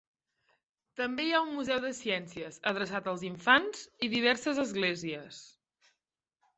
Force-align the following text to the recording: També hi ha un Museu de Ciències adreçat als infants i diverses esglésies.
També 1.01 1.25
hi 1.27 1.35
ha 1.35 1.41
un 1.49 1.51
Museu 1.57 1.83
de 1.83 1.91
Ciències 1.99 2.59
adreçat 2.73 3.13
als 3.13 3.29
infants 3.31 3.87
i 4.09 4.13
diverses 4.19 4.67
esglésies. 4.69 5.49